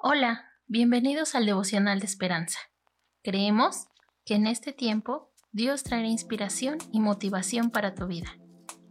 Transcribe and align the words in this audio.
Hola, 0.00 0.44
bienvenidos 0.68 1.34
al 1.34 1.44
devocional 1.44 1.98
de 1.98 2.06
esperanza. 2.06 2.60
Creemos 3.24 3.88
que 4.24 4.36
en 4.36 4.46
este 4.46 4.72
tiempo 4.72 5.32
Dios 5.50 5.82
traerá 5.82 6.06
inspiración 6.06 6.78
y 6.92 7.00
motivación 7.00 7.70
para 7.70 7.96
tu 7.96 8.06
vida. 8.06 8.28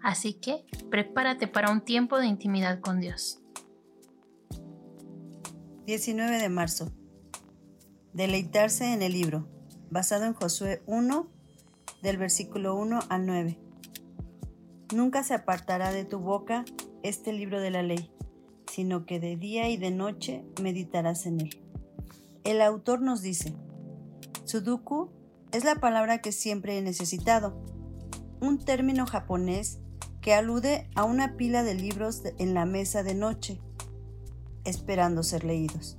Así 0.02 0.34
que 0.34 0.66
prepárate 0.92 1.48
para 1.48 1.72
un 1.72 1.80
tiempo 1.80 2.18
de 2.18 2.28
intimidad 2.28 2.82
con 2.82 3.00
Dios. 3.00 3.40
19 5.86 6.40
de 6.40 6.50
marzo. 6.50 6.92
Deleitarse 8.12 8.92
en 8.92 9.02
el 9.02 9.14
libro, 9.14 9.48
basado 9.90 10.26
en 10.26 10.34
Josué 10.34 10.84
1, 10.88 11.32
del 12.02 12.18
versículo 12.18 12.76
1 12.76 13.00
al 13.08 13.26
9. 13.26 13.58
Nunca 14.94 15.24
se 15.24 15.36
apartará 15.36 15.94
de 15.94 16.04
tu 16.04 16.20
boca 16.20 16.66
este 17.02 17.32
libro 17.32 17.62
de 17.62 17.72
la 17.72 17.82
ley 17.82 18.12
sino 18.72 19.06
que 19.06 19.20
de 19.20 19.36
día 19.36 19.70
y 19.70 19.78
de 19.78 19.92
noche 19.92 20.44
meditarás 20.62 21.26
en 21.26 21.42
él. 21.42 21.62
El 22.44 22.62
autor 22.62 23.02
nos 23.02 23.22
dice, 23.22 23.54
Sudoku 24.46 25.10
es 25.52 25.64
la 25.64 25.76
palabra 25.76 26.20
que 26.20 26.32
siempre 26.32 26.78
he 26.78 26.82
necesitado, 26.82 27.62
un 28.40 28.60
término 28.60 29.06
japonés 29.06 29.80
que 30.22 30.34
alude 30.34 30.90
a 30.96 31.04
una 31.04 31.38
pila 31.38 31.64
de 31.64 31.74
libros 31.74 32.22
en 32.38 32.54
la 32.54 32.66
mesa 32.66 33.04
de 33.04 33.16
noche, 33.16 33.60
esperando 34.66 35.24
ser 35.24 35.44
leídos. 35.44 35.98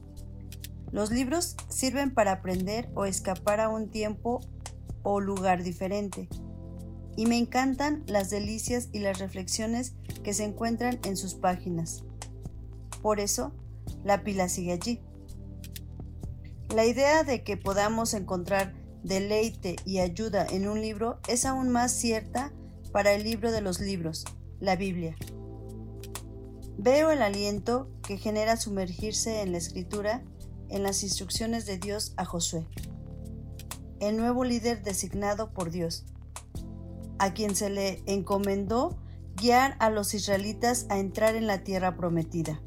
Los 0.93 1.11
libros 1.11 1.57
sirven 1.69 2.13
para 2.13 2.33
aprender 2.33 2.91
o 2.95 3.05
escapar 3.05 3.61
a 3.61 3.69
un 3.69 3.91
tiempo 3.91 4.41
o 5.03 5.21
lugar 5.21 5.63
diferente, 5.63 6.29
y 7.17 7.27
me 7.27 7.37
encantan 7.37 8.05
las 8.07 8.31
delicias 8.31 8.89
y 8.93 9.01
las 9.01 9.19
reflexiones 9.19 9.95
que 10.23 10.35
se 10.35 10.45
encuentran 10.45 11.01
en 11.05 11.17
sus 11.17 11.35
páginas. 11.35 12.05
Por 13.03 13.21
eso, 13.21 13.53
la 14.05 14.23
pila 14.23 14.49
sigue 14.49 14.73
allí. 14.73 15.01
La 16.75 16.85
idea 16.85 17.25
de 17.25 17.43
que 17.43 17.57
podamos 17.57 18.13
encontrar 18.15 18.75
deleite 19.03 19.77
y 19.85 20.01
ayuda 20.01 20.47
en 20.47 20.69
un 20.69 20.81
libro 20.81 21.19
es 21.29 21.45
aún 21.45 21.71
más 21.71 21.93
cierta 21.93 22.53
para 22.93 23.13
el 23.13 23.25
libro 23.25 23.53
de 23.53 23.61
los 23.61 23.81
libros, 23.81 24.25
la 24.61 24.77
Biblia. 24.77 25.17
Veo 26.77 27.11
el 27.11 27.23
aliento 27.23 27.89
que 28.03 28.19
genera 28.19 28.57
sumergirse 28.57 29.43
en 29.43 29.53
la 29.53 29.59
escritura 29.59 30.23
en 30.69 30.83
las 30.83 31.03
instrucciones 31.03 31.67
de 31.67 31.79
Dios 31.79 32.13
a 32.17 32.25
Josué, 32.25 32.67
el 34.01 34.17
nuevo 34.17 34.45
líder 34.45 34.83
designado 34.83 35.53
por 35.53 35.71
Dios, 35.71 36.05
a 37.19 37.33
quien 37.33 37.57
se 37.57 37.71
le 37.71 38.03
encomendó 38.07 38.99
guiar 39.35 39.77
a 39.81 39.91
los 39.91 40.15
israelitas 40.15 40.87
a 40.89 40.99
entrar 40.99 41.35
en 41.35 41.47
la 41.47 41.65
tierra 41.65 41.97
prometida. 41.97 42.61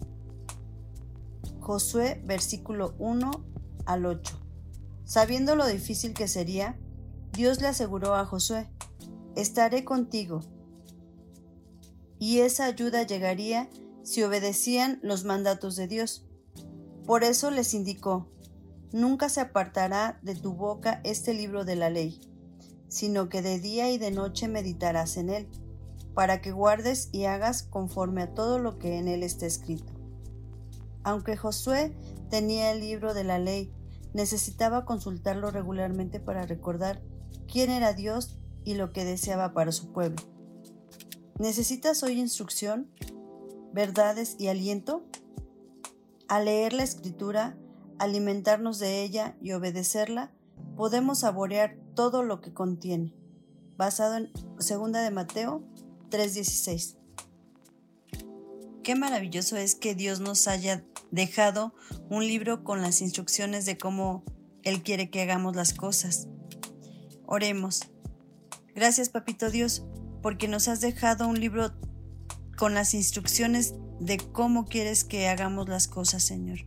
Josué 1.62 2.20
versículo 2.26 2.96
1 2.98 3.32
al 3.86 4.06
8. 4.08 4.36
Sabiendo 5.06 5.56
lo 5.56 5.68
difícil 5.68 6.14
que 6.14 6.28
sería, 6.28 6.78
Dios 7.34 7.62
le 7.62 7.68
aseguró 7.68 8.16
a 8.16 8.26
Josué, 8.26 8.68
estaré 9.36 9.86
contigo. 9.86 10.42
Y 12.18 12.40
esa 12.40 12.66
ayuda 12.66 13.04
llegaría 13.04 13.70
si 14.04 14.24
obedecían 14.24 15.00
los 15.04 15.24
mandatos 15.24 15.76
de 15.76 15.88
Dios. 15.88 16.26
Por 17.06 17.24
eso 17.24 17.52
les 17.52 17.76
indicó, 17.76 18.28
nunca 18.92 19.30
se 19.30 19.42
apartará 19.42 20.20
de 20.24 20.36
tu 20.36 20.54
boca 20.54 21.00
este 21.04 21.36
libro 21.36 21.64
de 21.64 21.76
la 21.76 21.92
ley, 21.92 22.20
sino 22.88 23.30
que 23.30 23.44
de 23.44 23.60
día 23.60 23.92
y 23.92 24.00
de 24.00 24.10
noche 24.10 24.48
meditarás 24.48 25.16
en 25.18 25.30
él, 25.30 25.48
para 26.16 26.42
que 26.42 26.52
guardes 26.52 27.10
y 27.12 27.26
hagas 27.26 27.64
conforme 27.64 28.24
a 28.24 28.34
todo 28.34 28.58
lo 28.58 28.80
que 28.80 28.98
en 28.98 29.08
él 29.08 29.22
está 29.22 29.46
escrito. 29.46 30.01
Aunque 31.04 31.38
Josué 31.38 31.96
tenía 32.30 32.72
el 32.72 32.80
libro 32.80 33.14
de 33.14 33.24
la 33.24 33.40
ley, 33.40 33.74
necesitaba 34.14 34.86
consultarlo 34.86 35.52
regularmente 35.52 36.20
para 36.20 36.46
recordar 36.46 37.02
quién 37.52 37.72
era 37.72 37.94
Dios 37.94 38.38
y 38.64 38.76
lo 38.76 38.92
que 38.92 39.06
deseaba 39.06 39.54
para 39.54 39.72
su 39.72 39.92
pueblo. 39.92 40.22
¿Necesitas 41.40 42.04
hoy 42.04 42.20
instrucción, 42.20 42.92
verdades 43.74 44.36
y 44.38 44.48
aliento? 44.48 45.04
Al 46.28 46.46
leer 46.46 46.74
la 46.74 46.84
escritura, 46.84 47.58
alimentarnos 47.98 48.80
de 48.80 49.02
ella 49.04 49.36
y 49.42 49.54
obedecerla, 49.54 50.32
podemos 50.76 51.20
saborear 51.20 51.78
todo 51.96 52.24
lo 52.24 52.42
que 52.42 52.54
contiene. 52.54 53.14
Basado 53.78 54.16
en 54.16 54.32
2 54.34 54.92
de 54.92 55.12
Mateo 55.12 55.64
3:16. 56.10 56.98
Qué 58.84 58.96
maravilloso 58.96 59.58
es 59.58 59.76
que 59.76 59.96
Dios 59.96 60.20
nos 60.20 60.48
haya 60.48 60.84
dejado 61.12 61.76
un 62.10 62.26
libro 62.26 62.64
con 62.64 62.82
las 62.82 63.02
instrucciones 63.02 63.66
de 63.66 63.78
cómo 63.78 64.24
Él 64.64 64.82
quiere 64.82 65.10
que 65.10 65.22
hagamos 65.22 65.56
las 65.56 65.74
cosas. 65.74 66.28
Oremos. 67.26 67.92
Gracias, 68.74 69.10
Papito 69.10 69.52
Dios, 69.52 69.86
porque 70.22 70.48
nos 70.48 70.68
has 70.68 70.82
dejado 70.82 71.28
un 71.28 71.40
libro 71.40 71.74
con 72.58 72.74
las 72.74 72.94
instrucciones 72.94 73.76
de 74.00 74.18
cómo 74.18 74.66
quieres 74.66 75.04
que 75.04 75.28
hagamos 75.28 75.68
las 75.68 75.88
cosas, 75.88 76.24
Señor. 76.24 76.60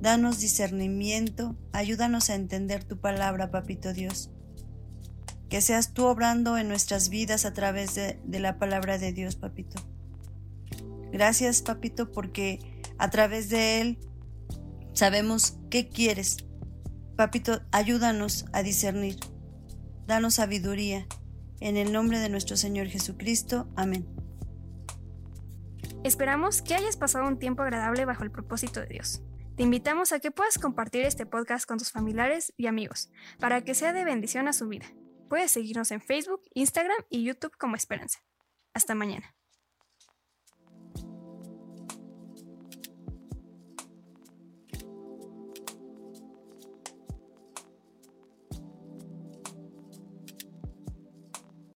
Danos 0.00 0.40
discernimiento, 0.40 1.56
ayúdanos 1.72 2.28
a 2.28 2.34
entender 2.34 2.84
tu 2.84 3.00
palabra, 3.00 3.50
Papito 3.50 3.92
Dios. 3.92 4.30
Que 5.48 5.60
seas 5.60 5.94
tú 5.94 6.06
obrando 6.06 6.58
en 6.58 6.68
nuestras 6.68 7.08
vidas 7.08 7.44
a 7.44 7.52
través 7.52 7.94
de, 7.94 8.20
de 8.24 8.40
la 8.40 8.58
palabra 8.58 8.98
de 8.98 9.12
Dios, 9.12 9.36
Papito. 9.36 9.80
Gracias, 11.12 11.62
Papito, 11.62 12.10
porque 12.10 12.75
a 12.98 13.10
través 13.10 13.48
de 13.48 13.80
Él 13.80 13.98
sabemos 14.96 15.58
qué 15.70 15.88
quieres. 15.88 16.38
Papito, 17.16 17.62
ayúdanos 17.72 18.46
a 18.52 18.62
discernir. 18.62 19.16
Danos 20.06 20.34
sabiduría. 20.34 21.06
En 21.60 21.76
el 21.76 21.92
nombre 21.92 22.18
de 22.18 22.28
nuestro 22.28 22.56
Señor 22.56 22.86
Jesucristo. 22.88 23.68
Amén. 23.76 24.06
Esperamos 26.04 26.62
que 26.62 26.74
hayas 26.74 26.96
pasado 26.96 27.26
un 27.26 27.38
tiempo 27.38 27.62
agradable 27.62 28.04
bajo 28.04 28.24
el 28.24 28.30
propósito 28.30 28.80
de 28.80 28.86
Dios. 28.86 29.22
Te 29.56 29.62
invitamos 29.62 30.12
a 30.12 30.20
que 30.20 30.30
puedas 30.30 30.58
compartir 30.58 31.02
este 31.02 31.24
podcast 31.24 31.66
con 31.66 31.78
tus 31.78 31.90
familiares 31.90 32.52
y 32.58 32.66
amigos 32.66 33.10
para 33.40 33.62
que 33.62 33.74
sea 33.74 33.94
de 33.94 34.04
bendición 34.04 34.48
a 34.48 34.52
su 34.52 34.68
vida. 34.68 34.86
Puedes 35.28 35.50
seguirnos 35.50 35.90
en 35.90 36.02
Facebook, 36.02 36.42
Instagram 36.54 36.98
y 37.08 37.24
YouTube 37.24 37.56
como 37.58 37.74
Esperanza. 37.74 38.20
Hasta 38.74 38.94
mañana. 38.94 39.35